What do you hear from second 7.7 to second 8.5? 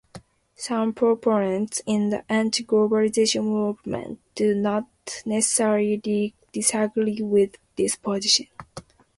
this position.